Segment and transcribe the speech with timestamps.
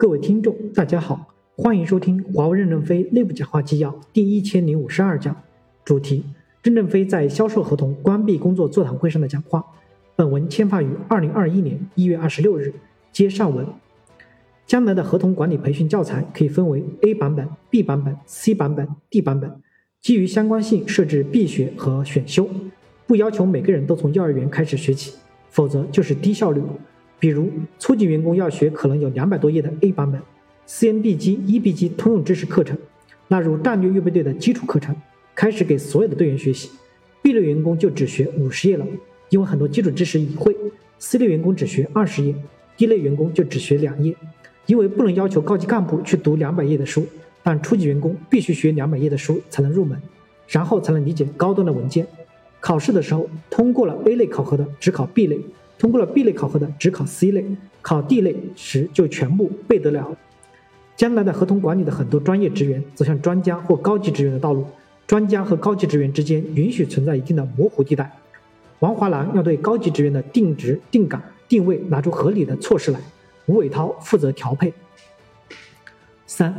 [0.00, 1.26] 各位听众，大家好，
[1.56, 5.34] 欢迎收听华为任正非内部讲话纪要第一千零五十二讲，
[5.84, 6.24] 主题：
[6.62, 9.64] 任正非在销售合同关闭工作座谈会上的讲话。
[10.14, 12.72] 本文签发于二零二一年一月二十六日。
[13.10, 13.66] 接上文，
[14.68, 19.50] 将来的合同管理培训教材可以分为 A 版本、B 版本、C 版本、D 版本，
[20.00, 22.48] 基于相关性设置必学和选修，
[23.04, 25.14] 不要求每个人都从幼儿园开始学起，
[25.50, 26.62] 否则就是低效率。
[27.20, 27.50] 比如，
[27.80, 30.20] 初级员工要学可能有两百多页的 A 版本
[30.68, 32.78] ，CMB 机、EB 机通用知识课程
[33.26, 34.94] 纳入战略预备队的基础课程，
[35.34, 36.70] 开始给所有的队员学习。
[37.20, 38.86] B 类员工就只学五十页了，
[39.30, 40.56] 因为很多基础知识已会。
[41.00, 42.34] C 类员工只学二十页
[42.76, 44.14] ，D 类员工就只学两页，
[44.66, 47.04] 因为不能要求高级干部去读两百页的书，
[47.42, 50.00] 但初级员工必须学两百页的书才能入门，
[50.46, 52.06] 然后才能理解高端的文件。
[52.60, 55.38] 考试的时候，通过了 A 类考核的只考 B 类。
[55.78, 57.44] 通过了 B 类考核的只考 C 类，
[57.80, 60.16] 考 D 类时就全部背得了。
[60.96, 64.66] 将来的合同管理的很多专业职员走向专家或高级职员的道路，
[65.06, 68.10] 专家和高级职员之间允许存在一定的模糊地带。
[68.80, 73.00] 王华南要对高级职员的定职、定岗、定位拿出合理的措施来，
[73.46, 74.74] 吴伟涛负责调配。
[76.26, 76.52] 三、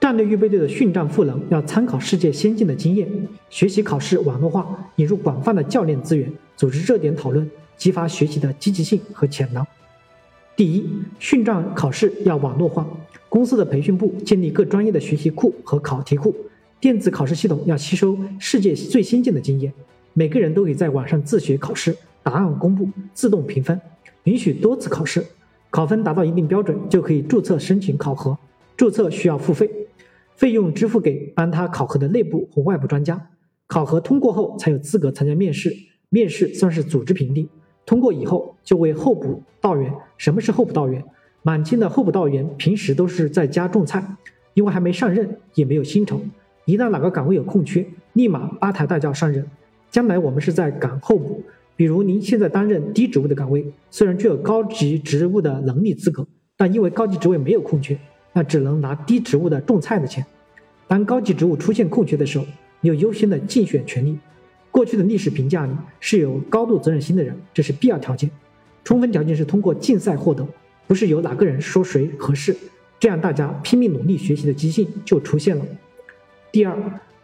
[0.00, 3.08] 战略预备队的训战赋能要参考世界先进的经验，
[3.48, 7.48] 学习考试网络化，引入广泛的教练资源，组织热点讨论。
[7.76, 9.66] 激发学习的积极性和潜能。
[10.54, 10.88] 第一，
[11.18, 12.86] 训战考试要网络化，
[13.28, 16.34] 公司的培训部建立各专业的学习库和考题库，
[16.80, 19.72] 电子考试系统要吸收世界最先进的经验，
[20.14, 23.78] 每个人都可以在网上自学考试，答案公布，自动评分，
[24.24, 25.22] 允许多次考试，
[25.68, 28.38] 考分达到一定标准就可以注册申请考核，
[28.78, 29.70] 注册需要付费，
[30.36, 33.28] 费用支付给帮他考核的内部或外部专家，
[33.66, 35.76] 考核通过后才有资格参加面试，
[36.08, 37.46] 面试算是组织评定。
[37.86, 39.90] 通过以后就为候补道员。
[40.18, 41.02] 什么是候补道员？
[41.42, 44.04] 满清的候补道员平时都是在家种菜，
[44.54, 46.20] 因为还没上任，也没有薪酬。
[46.64, 49.48] 一旦哪个岗位有空缺，立马八抬大轿上任。
[49.88, 51.40] 将来我们是在赶候补。
[51.76, 56.26] 比如您现在担任低职务的岗位，虽然具有高级职务的能力资格，
[56.56, 57.96] 但因为高级职位没有空缺，
[58.32, 60.24] 那只能拿低职务的种菜的钱。
[60.88, 62.46] 当高级职务出现空缺的时候，
[62.80, 64.18] 有优先的竞选权利。
[64.76, 68.30] 过去的历史评价里是有高度责任心的人，这是必要条件。
[68.84, 70.46] 充分条件是通过竞赛获得，
[70.86, 72.54] 不是由哪个人说谁合适。
[73.00, 75.64] 这样大家拼命努力学习的积极性就出现了。
[76.52, 76.76] 第二，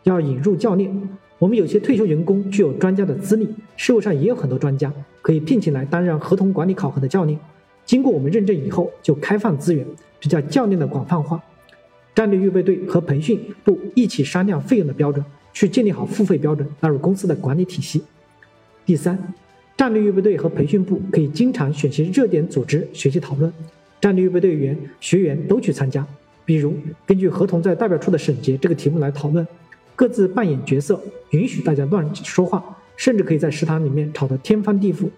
[0.04, 0.90] 要引入教练。
[1.38, 3.46] 我们有些退休员工具有专家的资历，
[3.76, 4.90] 社会上也有很多专家
[5.20, 7.38] 可以聘请来担任合同管理考核的教练。
[7.84, 9.86] 经过我们认证以后，就开放资源，
[10.18, 11.38] 这叫教练的广泛化。
[12.14, 15.22] 战略预备队和培训部一起商量费用的标准。
[15.52, 18.02] 去建立好付费标准，纳入公司的管理体系。
[18.84, 19.18] 第三，
[19.76, 23.52] 战略预备队和培训部可以经常选些热点组织学习讨论，
[24.00, 26.06] 战略预备队员学员都去参加。
[26.44, 26.74] 比如，
[27.06, 29.46] 根据合同在代表处的审结这个题目来讨论，
[29.94, 35.08] 各自扮演角色，允许大家乱说话，甚至可以在食堂里面吵得天翻地覆。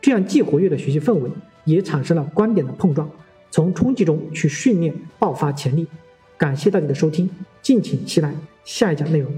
[0.00, 1.30] 这样既活跃了学习氛围，
[1.64, 3.08] 也产生了观点的碰撞，
[3.50, 5.86] 从冲击中去训练爆发潜力。
[6.36, 7.30] 感谢大家的收听，
[7.62, 8.34] 敬请期待
[8.64, 9.32] 下一讲内容。